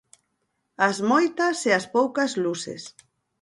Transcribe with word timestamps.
As 0.87 0.97
moitas 1.11 1.57
e 1.69 1.71
as 1.79 1.85
poucas 1.95 2.31
luces. 2.45 2.81